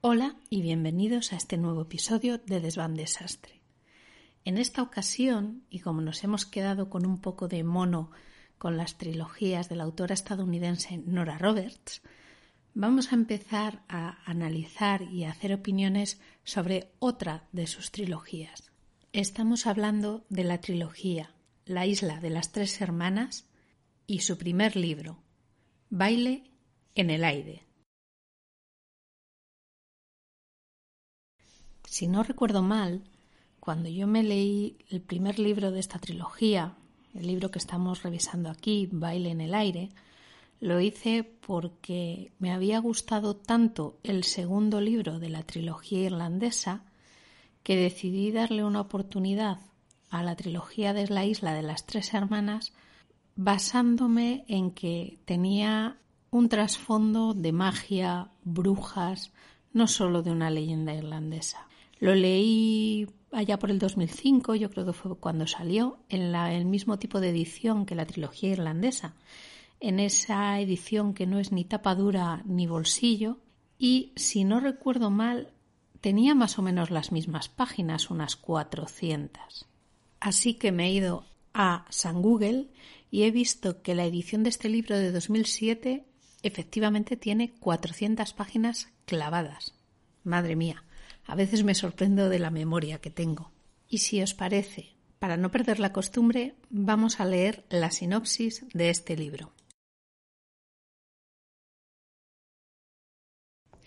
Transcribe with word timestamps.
Hola 0.00 0.36
y 0.48 0.62
bienvenidos 0.62 1.32
a 1.32 1.36
este 1.36 1.56
nuevo 1.56 1.82
episodio 1.82 2.38
de 2.38 2.60
Desván 2.60 2.94
Desastre. 2.94 3.60
En 4.44 4.56
esta 4.56 4.80
ocasión, 4.80 5.64
y 5.70 5.80
como 5.80 6.02
nos 6.02 6.22
hemos 6.22 6.46
quedado 6.46 6.88
con 6.88 7.04
un 7.04 7.20
poco 7.20 7.48
de 7.48 7.64
mono 7.64 8.12
con 8.58 8.76
las 8.76 8.96
trilogías 8.96 9.68
de 9.68 9.74
la 9.74 9.82
autora 9.82 10.14
estadounidense 10.14 10.98
Nora 10.98 11.36
Roberts, 11.36 12.00
vamos 12.74 13.10
a 13.10 13.16
empezar 13.16 13.82
a 13.88 14.22
analizar 14.24 15.02
y 15.02 15.24
hacer 15.24 15.52
opiniones 15.52 16.20
sobre 16.44 16.92
otra 17.00 17.48
de 17.50 17.66
sus 17.66 17.90
trilogías. 17.90 18.70
Estamos 19.12 19.66
hablando 19.66 20.24
de 20.28 20.44
la 20.44 20.60
trilogía 20.60 21.34
La 21.66 21.86
isla 21.86 22.20
de 22.20 22.30
las 22.30 22.52
tres 22.52 22.80
hermanas 22.80 23.48
y 24.06 24.20
su 24.20 24.38
primer 24.38 24.76
libro, 24.76 25.18
Baile 25.90 26.44
en 26.94 27.10
el 27.10 27.24
aire, 27.24 27.67
Si 31.90 32.06
no 32.06 32.22
recuerdo 32.22 32.62
mal, 32.62 33.02
cuando 33.60 33.88
yo 33.88 34.06
me 34.06 34.22
leí 34.22 34.76
el 34.90 35.00
primer 35.00 35.38
libro 35.38 35.72
de 35.72 35.80
esta 35.80 35.98
trilogía, 35.98 36.74
el 37.14 37.26
libro 37.26 37.50
que 37.50 37.58
estamos 37.58 38.02
revisando 38.02 38.50
aquí, 38.50 38.90
Baile 38.92 39.30
en 39.30 39.40
el 39.40 39.54
aire, 39.54 39.88
lo 40.60 40.80
hice 40.80 41.24
porque 41.24 42.30
me 42.38 42.52
había 42.52 42.78
gustado 42.78 43.36
tanto 43.36 43.98
el 44.02 44.24
segundo 44.24 44.82
libro 44.82 45.18
de 45.18 45.30
la 45.30 45.42
trilogía 45.44 46.00
irlandesa 46.00 46.84
que 47.62 47.74
decidí 47.74 48.32
darle 48.32 48.64
una 48.64 48.82
oportunidad 48.82 49.58
a 50.10 50.22
la 50.22 50.36
trilogía 50.36 50.92
de 50.92 51.08
la 51.08 51.24
isla 51.24 51.54
de 51.54 51.62
las 51.62 51.86
tres 51.86 52.12
hermanas 52.12 52.74
basándome 53.34 54.44
en 54.46 54.72
que 54.72 55.20
tenía 55.24 55.96
un 56.30 56.50
trasfondo 56.50 57.32
de 57.32 57.52
magia, 57.52 58.28
brujas, 58.44 59.32
no 59.72 59.88
solo 59.88 60.22
de 60.22 60.32
una 60.32 60.50
leyenda 60.50 60.92
irlandesa. 60.92 61.67
Lo 62.00 62.14
leí 62.14 63.06
allá 63.32 63.58
por 63.58 63.70
el 63.70 63.78
2005, 63.78 64.54
yo 64.54 64.70
creo 64.70 64.86
que 64.86 64.92
fue 64.92 65.16
cuando 65.16 65.46
salió, 65.46 65.98
en 66.08 66.34
el 66.34 66.64
mismo 66.64 66.98
tipo 66.98 67.20
de 67.20 67.30
edición 67.30 67.86
que 67.86 67.94
la 67.94 68.06
trilogía 68.06 68.50
irlandesa, 68.50 69.14
en 69.80 70.00
esa 70.00 70.58
edición 70.60 71.14
que 71.14 71.26
no 71.26 71.38
es 71.38 71.52
ni 71.52 71.64
tapadura 71.64 72.42
ni 72.46 72.66
bolsillo, 72.66 73.38
y 73.78 74.12
si 74.16 74.44
no 74.44 74.60
recuerdo 74.60 75.10
mal, 75.10 75.52
tenía 76.00 76.34
más 76.34 76.58
o 76.58 76.62
menos 76.62 76.90
las 76.90 77.12
mismas 77.12 77.48
páginas, 77.48 78.10
unas 78.10 78.36
400. 78.36 79.66
Así 80.20 80.54
que 80.54 80.72
me 80.72 80.86
he 80.86 80.92
ido 80.92 81.24
a 81.54 81.84
San 81.90 82.22
Google 82.22 82.70
y 83.10 83.22
he 83.22 83.30
visto 83.30 83.82
que 83.82 83.94
la 83.94 84.04
edición 84.04 84.42
de 84.42 84.50
este 84.50 84.68
libro 84.68 84.96
de 84.96 85.12
2007 85.12 86.04
efectivamente 86.42 87.16
tiene 87.16 87.54
400 87.58 88.32
páginas 88.32 88.88
clavadas. 89.06 89.74
Madre 90.24 90.56
mía. 90.56 90.84
A 91.28 91.34
veces 91.34 91.62
me 91.62 91.74
sorprendo 91.74 92.30
de 92.30 92.38
la 92.38 92.50
memoria 92.50 92.98
que 92.98 93.10
tengo. 93.10 93.52
Y 93.86 93.98
si 93.98 94.22
os 94.22 94.32
parece, 94.32 94.94
para 95.18 95.36
no 95.36 95.50
perder 95.50 95.78
la 95.78 95.92
costumbre, 95.92 96.54
vamos 96.70 97.20
a 97.20 97.26
leer 97.26 97.64
la 97.68 97.90
sinopsis 97.90 98.64
de 98.72 98.88
este 98.88 99.14
libro. 99.14 99.52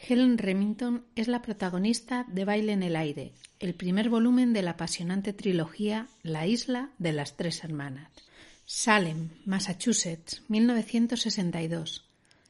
Helen 0.08 0.38
Remington 0.38 1.04
es 1.16 1.28
la 1.28 1.42
protagonista 1.42 2.26
de 2.28 2.46
Baile 2.46 2.74
en 2.74 2.84
el 2.84 2.96
Aire, 2.96 3.34
el 3.60 3.74
primer 3.74 4.10
volumen 4.10 4.54
de 4.54 4.62
la 4.62 4.72
apasionante 4.72 5.34
trilogía 5.34 6.08
La 6.22 6.46
isla 6.46 6.92
de 7.00 7.12
las 7.12 7.38
tres 7.38 7.64
hermanas. 7.64 8.12
Salem, 8.66 9.30
Massachusetts, 9.46 10.44
1962. 10.48 12.08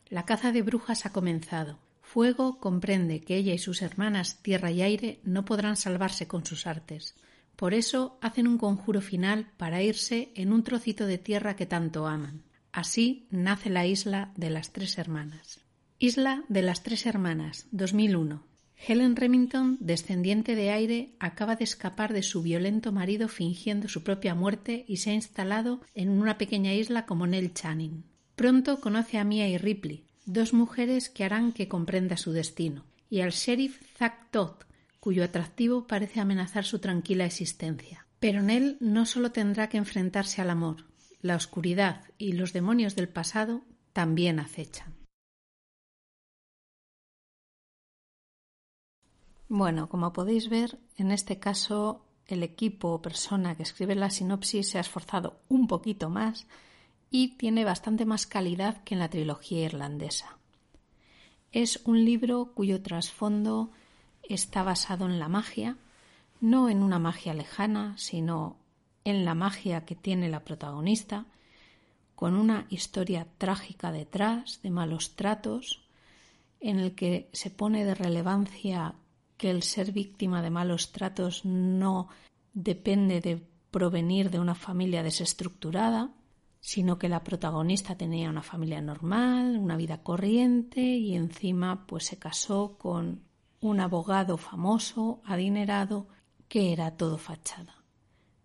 La 0.09 0.25
caza 0.25 0.51
de 0.51 0.61
brujas 0.61 1.05
ha 1.05 1.13
comenzado. 1.13 1.79
Fuego 2.13 2.59
comprende 2.59 3.21
que 3.21 3.37
ella 3.37 3.53
y 3.53 3.57
sus 3.57 3.81
hermanas 3.81 4.39
Tierra 4.41 4.69
y 4.69 4.81
Aire 4.81 5.21
no 5.23 5.45
podrán 5.45 5.77
salvarse 5.77 6.27
con 6.27 6.45
sus 6.45 6.67
artes. 6.67 7.15
Por 7.55 7.73
eso 7.73 8.17
hacen 8.19 8.49
un 8.49 8.57
conjuro 8.57 8.99
final 8.99 9.49
para 9.55 9.81
irse 9.81 10.33
en 10.35 10.51
un 10.51 10.61
trocito 10.61 11.05
de 11.05 11.17
tierra 11.17 11.55
que 11.55 11.65
tanto 11.65 12.07
aman. 12.07 12.43
Así 12.73 13.27
nace 13.29 13.69
la 13.69 13.87
isla 13.87 14.33
de 14.35 14.49
las 14.49 14.73
tres 14.73 14.97
hermanas. 14.97 15.61
Isla 15.99 16.43
de 16.49 16.61
las 16.63 16.83
tres 16.83 17.05
hermanas, 17.05 17.67
2001. 17.71 18.43
Helen 18.75 19.15
Remington, 19.15 19.77
descendiente 19.79 20.55
de 20.55 20.71
aire, 20.71 21.15
acaba 21.17 21.55
de 21.55 21.63
escapar 21.63 22.11
de 22.11 22.23
su 22.23 22.41
violento 22.41 22.91
marido 22.91 23.29
fingiendo 23.29 23.87
su 23.87 24.03
propia 24.03 24.35
muerte 24.35 24.83
y 24.85 24.97
se 24.97 25.11
ha 25.11 25.13
instalado 25.13 25.79
en 25.95 26.09
una 26.09 26.37
pequeña 26.37 26.73
isla 26.73 27.05
como 27.05 27.25
Nell 27.25 27.53
Channing. 27.53 28.03
Pronto 28.35 28.81
conoce 28.81 29.17
a 29.17 29.23
Mia 29.23 29.47
y 29.47 29.57
Ripley, 29.57 30.10
dos 30.25 30.53
mujeres 30.53 31.09
que 31.09 31.23
harán 31.23 31.51
que 31.51 31.67
comprenda 31.67 32.17
su 32.17 32.31
destino, 32.31 32.85
y 33.09 33.21
al 33.21 33.31
sheriff 33.31 33.81
Zack 33.97 34.31
Todd, 34.31 34.55
cuyo 34.99 35.23
atractivo 35.23 35.87
parece 35.87 36.19
amenazar 36.19 36.63
su 36.63 36.79
tranquila 36.79 37.25
existencia. 37.25 38.05
Pero 38.19 38.39
en 38.39 38.49
él 38.49 38.77
no 38.79 39.05
solo 39.05 39.31
tendrá 39.31 39.67
que 39.67 39.77
enfrentarse 39.77 40.41
al 40.41 40.51
amor, 40.51 40.85
la 41.21 41.35
oscuridad 41.35 42.03
y 42.17 42.33
los 42.33 42.53
demonios 42.53 42.95
del 42.95 43.09
pasado 43.09 43.63
también 43.93 44.39
acechan. 44.39 44.95
Bueno, 49.47 49.89
como 49.89 50.13
podéis 50.13 50.49
ver, 50.49 50.79
en 50.97 51.11
este 51.11 51.39
caso 51.39 52.05
el 52.25 52.43
equipo 52.43 52.89
o 52.89 53.01
persona 53.01 53.57
que 53.57 53.63
escribe 53.63 53.95
la 53.95 54.09
sinopsis 54.09 54.69
se 54.69 54.77
ha 54.77 54.81
esforzado 54.81 55.41
un 55.49 55.67
poquito 55.67 56.09
más 56.09 56.47
y 57.11 57.35
tiene 57.35 57.65
bastante 57.65 58.05
más 58.05 58.25
calidad 58.25 58.83
que 58.83 58.95
en 58.95 58.99
la 58.99 59.09
trilogía 59.09 59.65
irlandesa. 59.65 60.37
Es 61.51 61.81
un 61.83 62.05
libro 62.05 62.53
cuyo 62.55 62.81
trasfondo 62.81 63.69
está 64.23 64.63
basado 64.63 65.05
en 65.05 65.19
la 65.19 65.27
magia, 65.27 65.77
no 66.39 66.69
en 66.69 66.81
una 66.81 66.97
magia 66.97 67.33
lejana, 67.33 67.95
sino 67.97 68.55
en 69.03 69.25
la 69.25 69.35
magia 69.35 69.83
que 69.83 69.95
tiene 69.95 70.29
la 70.29 70.45
protagonista, 70.45 71.25
con 72.15 72.35
una 72.35 72.65
historia 72.69 73.27
trágica 73.37 73.91
detrás, 73.91 74.61
de 74.63 74.69
malos 74.69 75.15
tratos, 75.17 75.83
en 76.61 76.79
el 76.79 76.95
que 76.95 77.29
se 77.33 77.49
pone 77.49 77.83
de 77.83 77.95
relevancia 77.95 78.95
que 79.35 79.49
el 79.49 79.63
ser 79.63 79.91
víctima 79.91 80.41
de 80.41 80.51
malos 80.51 80.91
tratos 80.93 81.43
no 81.43 82.07
depende 82.53 83.19
de 83.19 83.43
provenir 83.71 84.29
de 84.29 84.39
una 84.39 84.55
familia 84.55 85.03
desestructurada, 85.03 86.11
sino 86.61 86.99
que 86.99 87.09
la 87.09 87.23
protagonista 87.23 87.97
tenía 87.97 88.29
una 88.29 88.43
familia 88.43 88.81
normal, 88.81 89.57
una 89.57 89.75
vida 89.75 90.03
corriente 90.03 90.79
y 90.79 91.15
encima 91.15 91.87
pues 91.87 92.05
se 92.05 92.19
casó 92.19 92.77
con 92.77 93.23
un 93.59 93.79
abogado 93.79 94.37
famoso, 94.37 95.21
adinerado, 95.25 96.07
que 96.47 96.71
era 96.71 96.95
todo 96.97 97.17
fachada. 97.17 97.83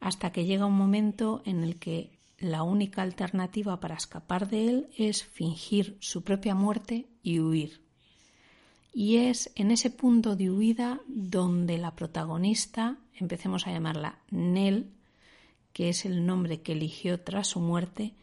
Hasta 0.00 0.32
que 0.32 0.46
llega 0.46 0.66
un 0.66 0.76
momento 0.76 1.42
en 1.44 1.62
el 1.62 1.78
que 1.78 2.18
la 2.38 2.62
única 2.62 3.02
alternativa 3.02 3.80
para 3.80 3.96
escapar 3.96 4.48
de 4.48 4.68
él 4.68 4.90
es 4.96 5.24
fingir 5.24 5.98
su 6.00 6.24
propia 6.24 6.54
muerte 6.54 7.06
y 7.22 7.40
huir. 7.40 7.82
Y 8.94 9.16
es 9.16 9.52
en 9.56 9.70
ese 9.70 9.90
punto 9.90 10.36
de 10.36 10.50
huida 10.50 11.00
donde 11.06 11.76
la 11.76 11.94
protagonista, 11.94 12.96
empecemos 13.14 13.66
a 13.66 13.72
llamarla 13.72 14.20
Nell, 14.30 14.95
que 15.76 15.90
es 15.90 16.06
el 16.06 16.24
nombre 16.24 16.62
que 16.62 16.72
eligió 16.72 17.20
tras 17.20 17.48
su 17.48 17.60
muerte, 17.60 18.14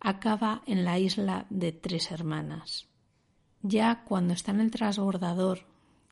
acaba 0.00 0.64
en 0.66 0.84
la 0.84 0.98
isla 0.98 1.46
de 1.48 1.70
Tres 1.70 2.10
Hermanas. 2.10 2.88
Ya 3.62 4.02
cuando 4.02 4.34
está 4.34 4.50
en 4.50 4.58
el 4.58 4.72
transbordador 4.72 5.60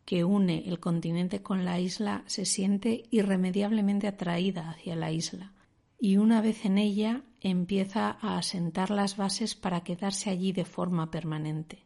que 0.04 0.22
une 0.22 0.68
el 0.68 0.78
continente 0.78 1.42
con 1.42 1.64
la 1.64 1.80
isla, 1.80 2.22
se 2.26 2.44
siente 2.44 3.02
irremediablemente 3.10 4.06
atraída 4.06 4.70
hacia 4.70 4.94
la 4.94 5.10
isla 5.10 5.54
y 5.98 6.18
una 6.18 6.40
vez 6.40 6.64
en 6.64 6.78
ella 6.78 7.24
empieza 7.40 8.16
a 8.20 8.38
asentar 8.38 8.90
las 8.90 9.16
bases 9.16 9.56
para 9.56 9.80
quedarse 9.80 10.30
allí 10.30 10.52
de 10.52 10.64
forma 10.64 11.10
permanente. 11.10 11.84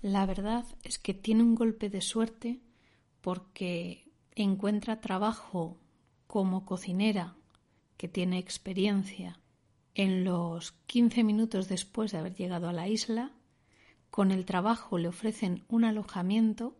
La 0.00 0.26
verdad 0.26 0.64
es 0.84 1.00
que 1.00 1.12
tiene 1.12 1.42
un 1.42 1.56
golpe 1.56 1.90
de 1.90 2.02
suerte 2.02 2.60
porque 3.20 4.12
encuentra 4.36 5.00
trabajo 5.00 5.80
como 6.28 6.64
cocinera 6.64 7.34
que 8.02 8.08
tiene 8.08 8.40
experiencia, 8.40 9.38
en 9.94 10.24
los 10.24 10.72
15 10.88 11.22
minutos 11.22 11.68
después 11.68 12.10
de 12.10 12.18
haber 12.18 12.34
llegado 12.34 12.68
a 12.68 12.72
la 12.72 12.88
isla, 12.88 13.30
con 14.10 14.32
el 14.32 14.44
trabajo 14.44 14.98
le 14.98 15.06
ofrecen 15.06 15.62
un 15.68 15.84
alojamiento, 15.84 16.76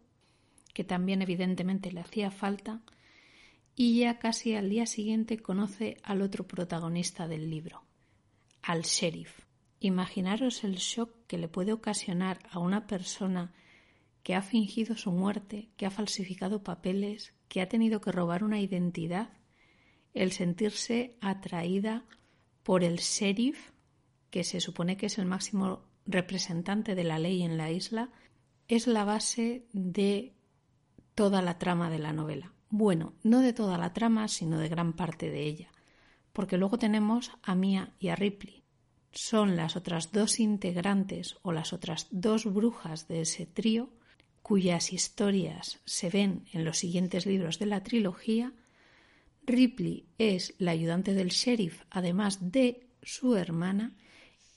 que 0.74 0.82
también 0.82 1.22
evidentemente 1.22 1.92
le 1.92 2.00
hacía 2.00 2.32
falta, 2.32 2.80
y 3.76 4.00
ya 4.00 4.18
casi 4.18 4.56
al 4.56 4.68
día 4.68 4.84
siguiente 4.84 5.38
conoce 5.38 5.96
al 6.02 6.22
otro 6.22 6.48
protagonista 6.48 7.28
del 7.28 7.48
libro, 7.48 7.84
al 8.60 8.82
sheriff. 8.82 9.44
Imaginaros 9.78 10.64
el 10.64 10.74
shock 10.74 11.12
que 11.28 11.38
le 11.38 11.46
puede 11.46 11.72
ocasionar 11.72 12.40
a 12.50 12.58
una 12.58 12.88
persona 12.88 13.52
que 14.24 14.34
ha 14.34 14.42
fingido 14.42 14.96
su 14.96 15.12
muerte, 15.12 15.68
que 15.76 15.86
ha 15.86 15.92
falsificado 15.92 16.64
papeles, 16.64 17.32
que 17.46 17.60
ha 17.60 17.68
tenido 17.68 18.00
que 18.00 18.10
robar 18.10 18.42
una 18.42 18.58
identidad 18.58 19.30
el 20.14 20.32
sentirse 20.32 21.16
atraída 21.20 22.04
por 22.62 22.84
el 22.84 22.96
sheriff, 22.96 23.70
que 24.30 24.44
se 24.44 24.60
supone 24.60 24.96
que 24.96 25.06
es 25.06 25.18
el 25.18 25.26
máximo 25.26 25.82
representante 26.06 26.94
de 26.94 27.04
la 27.04 27.18
ley 27.18 27.42
en 27.42 27.56
la 27.56 27.70
isla, 27.70 28.10
es 28.68 28.86
la 28.86 29.04
base 29.04 29.66
de 29.72 30.34
toda 31.14 31.42
la 31.42 31.58
trama 31.58 31.90
de 31.90 31.98
la 31.98 32.12
novela. 32.12 32.52
Bueno, 32.70 33.14
no 33.22 33.40
de 33.40 33.52
toda 33.52 33.76
la 33.76 33.92
trama, 33.92 34.28
sino 34.28 34.58
de 34.58 34.68
gran 34.68 34.94
parte 34.94 35.30
de 35.30 35.42
ella, 35.42 35.70
porque 36.32 36.56
luego 36.56 36.78
tenemos 36.78 37.32
a 37.42 37.54
Mia 37.54 37.92
y 37.98 38.08
a 38.08 38.16
Ripley. 38.16 38.62
Son 39.12 39.56
las 39.56 39.76
otras 39.76 40.10
dos 40.10 40.40
integrantes 40.40 41.36
o 41.42 41.52
las 41.52 41.74
otras 41.74 42.06
dos 42.10 42.46
brujas 42.46 43.08
de 43.08 43.20
ese 43.20 43.44
trío 43.44 43.90
cuyas 44.42 44.92
historias 44.92 45.80
se 45.84 46.08
ven 46.10 46.46
en 46.52 46.64
los 46.64 46.78
siguientes 46.78 47.26
libros 47.26 47.58
de 47.58 47.66
la 47.66 47.82
trilogía. 47.82 48.52
Ripley 49.44 50.06
es 50.18 50.54
la 50.58 50.70
ayudante 50.70 51.14
del 51.14 51.28
sheriff, 51.28 51.82
además 51.90 52.52
de 52.52 52.88
su 53.02 53.36
hermana, 53.36 53.96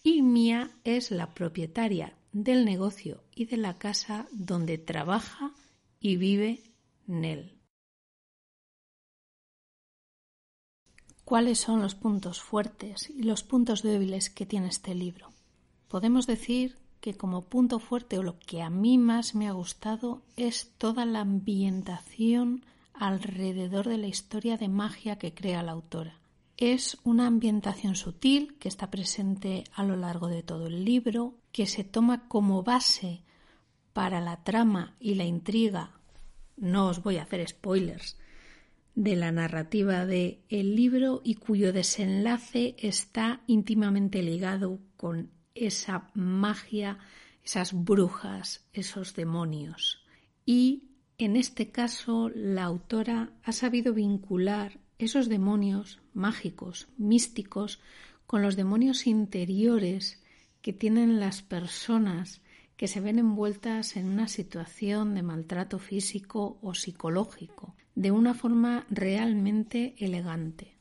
y 0.04 0.22
Mia 0.22 0.72
es 0.84 1.12
la 1.12 1.34
propietaria 1.34 2.16
del 2.32 2.66
negocio 2.66 3.24
y 3.34 3.46
de 3.46 3.58
la 3.58 3.78
casa 3.78 4.28
donde 4.32 4.78
trabaja 4.78 5.54
y 6.00 6.18
vive 6.18 6.62
Nell. 7.08 7.56
¿Cuáles 11.24 11.58
son 11.58 11.82
los 11.82 11.96
puntos 11.96 12.40
fuertes 12.40 13.10
y 13.10 13.24
los 13.24 13.42
puntos 13.42 13.82
débiles 13.82 14.30
que 14.30 14.46
tiene 14.46 14.68
este 14.68 14.94
libro? 14.94 15.34
Podemos 15.88 16.28
decir 16.28 16.78
que 17.02 17.16
como 17.16 17.46
punto 17.46 17.80
fuerte 17.80 18.20
o 18.20 18.24
lo 18.24 18.38
que 18.38 18.62
a 18.62 18.70
mí 18.70 19.00
más 19.00 19.34
me 19.34 19.48
ha 19.48 19.52
gustado 19.52 20.22
es 20.36 20.74
toda 20.78 21.06
la 21.06 21.22
ambientación 21.22 22.64
alrededor 23.00 23.88
de 23.88 23.98
la 23.98 24.08
historia 24.08 24.58
de 24.58 24.68
magia 24.68 25.18
que 25.18 25.34
crea 25.34 25.64
la 25.64 25.72
autora. 25.72 26.20
Es 26.58 26.98
una 27.04 27.28
ambientación 27.28 27.96
sutil 27.96 28.58
que 28.60 28.70
está 28.70 28.90
presente 28.90 29.66
a 29.74 29.84
lo 29.84 29.98
largo 29.98 30.28
de 30.28 30.44
todo 30.44 30.68
el 30.68 30.86
libro, 30.86 31.36
que 31.52 31.68
se 31.68 31.84
toma 31.84 32.28
como 32.28 32.64
base 32.64 33.24
para 33.94 34.22
la 34.22 34.44
trama 34.44 34.96
y 35.00 35.16
la 35.16 35.26
intriga. 35.26 36.00
No 36.56 36.88
os 36.88 37.04
voy 37.04 37.18
a 37.18 37.24
hacer 37.24 37.46
spoilers 37.48 38.18
de 38.96 39.18
la 39.18 39.32
narrativa 39.32 40.06
de 40.06 40.46
el 40.48 40.76
libro 40.76 41.22
y 41.24 41.36
cuyo 41.36 41.74
desenlace 41.74 42.76
está 42.80 43.42
íntimamente 43.46 44.24
ligado 44.24 44.80
con 44.96 45.32
esa 45.54 46.10
magia, 46.14 46.98
esas 47.44 47.74
brujas, 47.74 48.66
esos 48.72 49.14
demonios. 49.14 50.02
Y 50.46 50.95
en 51.18 51.36
este 51.36 51.72
caso 51.72 52.30
la 52.34 52.64
autora 52.64 53.32
ha 53.44 53.52
sabido 53.52 53.94
vincular 53.94 54.80
esos 54.98 55.30
demonios 55.30 56.00
mágicos, 56.14 56.88
místicos, 56.98 57.80
con 58.28 58.42
los 58.42 58.56
demonios 58.56 59.08
interiores 59.08 60.22
que 60.62 60.74
tienen 60.74 61.20
las 61.20 61.42
personas 61.42 62.42
que 62.76 62.88
se 62.88 63.00
ven 63.00 63.20
envueltas 63.20 63.96
en 63.96 64.08
una 64.08 64.28
situación 64.28 65.16
de 65.16 65.24
maltrato 65.24 65.80
físico 65.80 66.58
o 66.62 66.74
psicológico, 66.74 67.76
de 67.94 68.12
una 68.12 68.34
forma 68.34 68.86
realmente 68.90 69.96
elegante. 69.98 70.78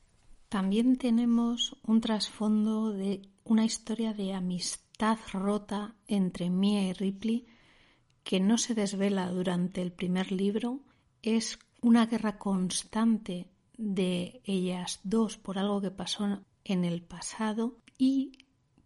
También 0.48 0.96
tenemos 0.96 1.76
un 1.82 2.00
trasfondo 2.00 2.92
de 2.92 3.22
una 3.44 3.64
historia 3.64 4.14
de 4.14 4.32
amistad 4.32 5.18
rota 5.32 5.94
entre 6.06 6.50
Mia 6.50 6.88
y 6.88 6.92
Ripley 6.92 7.46
que 8.24 8.40
no 8.40 8.58
se 8.58 8.74
desvela 8.74 9.30
durante 9.30 9.82
el 9.82 9.92
primer 9.92 10.32
libro. 10.32 10.80
Es 11.22 11.58
una 11.80 12.06
guerra 12.06 12.38
constante 12.38 13.50
de 13.76 14.40
ellas 14.44 15.00
dos 15.04 15.36
por 15.36 15.58
algo 15.58 15.80
que 15.80 15.90
pasó 15.90 16.40
en 16.64 16.84
el 16.84 17.02
pasado 17.02 17.78
y 17.98 18.32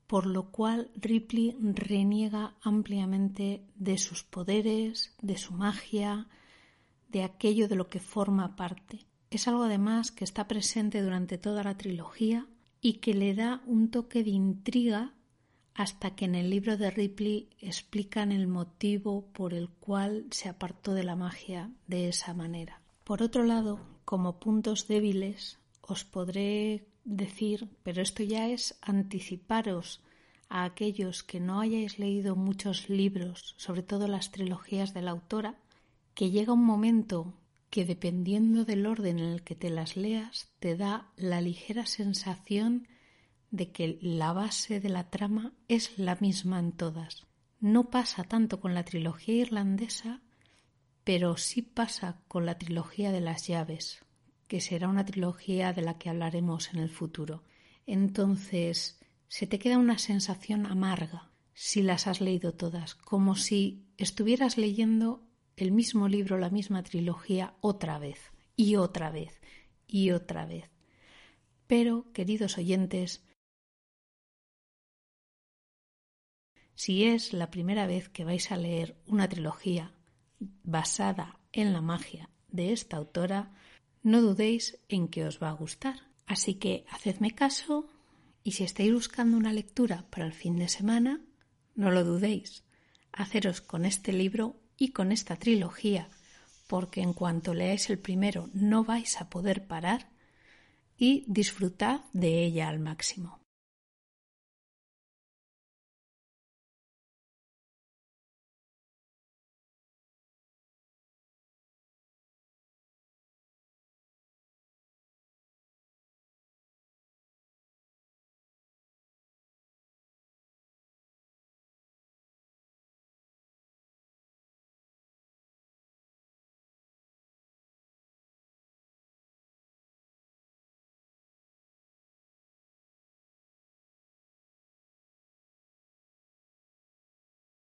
por 0.07 0.27
lo 0.27 0.51
cual 0.51 0.91
Ripley 0.97 1.55
reniega 1.61 2.57
ampliamente 2.63 3.63
de 3.75 3.99
sus 3.99 4.25
poderes, 4.25 5.15
de 5.21 5.37
su 5.37 5.53
magia, 5.53 6.29
de 7.09 7.23
aquello 7.23 7.69
de 7.69 7.77
lo 7.77 7.89
que 7.89 8.01
forma 8.01 8.57
parte. 8.57 9.07
Es 9.31 9.47
algo 9.47 9.65
además 9.65 10.11
que 10.11 10.25
está 10.25 10.49
presente 10.49 11.03
durante 11.03 11.37
toda 11.37 11.63
la 11.63 11.77
trilogía 11.77 12.47
y 12.81 12.95
que 12.95 13.13
le 13.15 13.35
da 13.35 13.63
un 13.67 13.91
toque 13.91 14.25
de 14.25 14.31
intriga 14.31 15.15
hasta 15.79 16.17
que 16.17 16.25
en 16.25 16.35
el 16.35 16.51
libro 16.51 16.77
de 16.77 16.91
Ripley 16.91 17.51
explican 17.61 18.33
el 18.33 18.49
motivo 18.49 19.29
por 19.33 19.55
el 19.55 19.69
cual 19.69 20.27
se 20.33 20.49
apartó 20.49 20.93
de 20.93 21.05
la 21.05 21.15
magia 21.15 21.71
de 21.87 22.09
esa 22.09 22.35
manera. 22.35 22.81
Por 23.05 23.23
otro 23.23 23.45
lado, 23.45 23.79
como 24.05 24.41
puntos 24.41 24.89
débiles, 24.89 25.61
os 25.81 26.05
podré 26.05 26.89
decir, 27.05 27.69
pero 27.85 28.03
esto 28.03 28.25
ya 28.25 28.49
es 28.49 28.77
anticiparos 28.83 30.03
a 30.49 30.65
aquellos 30.65 31.23
que 31.23 31.39
no 31.39 31.61
hayáis 31.61 32.01
leído 32.01 32.35
muchos 32.35 32.89
libros, 32.89 33.55
sobre 33.57 33.85
todo 33.85 34.09
las 34.09 34.33
trilogías 34.33 34.95
de 34.95 35.03
la 35.03 35.13
autora, 35.13 35.61
que 36.15 36.33
llega 36.33 36.55
un 36.55 36.65
momento 36.65 37.35
que 37.71 37.85
dependiendo 37.85 38.65
del 38.65 38.85
orden 38.85 39.21
en 39.21 39.27
el 39.27 39.45
que 39.45 39.55
te 39.55 39.71
las 39.71 39.97
leas, 39.97 40.49
te 40.59 40.77
da 40.77 41.13
la 41.17 41.41
ligera 41.41 41.87
sensación 41.87 42.89
de 43.51 43.73
que 43.73 43.99
la 44.03 44.33
base 44.33 44.81
de 44.81 44.89
la 44.89 45.11
trama 45.11 45.55
es 45.69 45.99
la 45.99 46.17
misma 46.17 46.59
en 46.59 46.73
todas. 46.73 47.27
No 47.61 47.91
pasa 47.91 48.25
tanto 48.25 48.61
con 48.61 48.75
la 48.75 48.85
trilogía 48.85 49.35
irlandesa, 49.35 50.23
pero 51.05 51.37
sí 51.37 51.63
pasa 51.63 52.21
con 52.29 52.47
la 52.47 52.59
trilogía 52.59 53.11
de 53.11 53.21
las 53.21 53.47
llaves, 53.47 54.05
que 54.47 54.61
será 54.61 54.89
una 54.89 55.05
trilogía 55.05 55.73
de 55.73 55.83
la 55.83 55.99
que 55.99 56.11
hablaremos 56.11 56.73
en 56.73 56.81
el 56.81 56.91
futuro. 56.91 57.43
Entonces, 57.87 59.01
se 59.29 59.47
te 59.47 59.59
queda 59.59 59.79
una 59.79 59.99
sensación 59.99 60.67
amarga 60.67 61.31
si 61.55 61.83
las 61.83 62.07
has 62.07 62.21
leído 62.21 62.55
todas, 62.55 62.95
como 62.95 63.35
si 63.35 63.87
estuvieras 63.97 64.59
leyendo 64.59 65.27
el 65.57 65.73
mismo 65.73 66.07
libro, 66.07 66.39
la 66.39 66.51
misma 66.51 66.83
trilogía 66.83 67.55
otra 67.61 67.99
vez 67.99 68.19
y 68.55 68.77
otra 68.77 69.11
vez 69.11 69.41
y 69.87 70.13
otra 70.13 70.47
vez. 70.47 70.71
Pero, 71.67 72.13
queridos 72.13 72.59
oyentes, 72.59 73.25
si 76.79 77.03
es 77.03 77.33
la 77.33 77.51
primera 77.51 77.89
vez 77.89 78.09
que 78.09 78.23
vais 78.23 78.53
a 78.53 78.57
leer 78.57 78.95
una 79.09 79.29
trilogía 79.29 79.91
basada 80.63 81.41
en 81.51 81.73
la 81.73 81.81
magia 81.81 82.31
de 82.53 82.73
esta 82.73 82.97
autora, 82.97 83.51
no 84.05 84.23
dudéis 84.23 84.79
en 84.89 85.09
que 85.09 85.25
os 85.25 85.43
va 85.43 85.49
a 85.49 85.59
gustar. 85.59 85.97
Así 86.25 86.55
que 86.55 86.85
hacedme 86.89 87.33
caso 87.33 87.89
y 88.45 88.53
si 88.53 88.63
estáis 88.63 88.93
buscando 88.93 89.37
una 89.37 89.53
lectura 89.53 90.07
para 90.09 90.25
el 90.25 90.33
fin 90.33 90.57
de 90.57 90.69
semana, 90.69 91.21
no 91.75 91.91
lo 91.91 92.05
dudéis, 92.05 92.63
haceros 93.11 93.61
con 93.61 93.85
este 93.85 94.13
libro 94.13 94.55
y 94.77 94.93
con 94.93 95.11
esta 95.11 95.35
trilogía, 95.35 96.09
porque 96.69 97.01
en 97.01 97.13
cuanto 97.13 97.55
leáis 97.55 97.91
el 97.91 97.99
primero 97.99 98.51
no 98.55 98.85
vais 98.85 99.21
a 99.21 99.29
poder 99.29 99.67
parar 99.67 100.11
y 100.97 101.25
disfrutad 101.27 102.03
de 102.13 102.45
ella 102.45 102.69
al 102.69 102.79
máximo. 102.79 103.38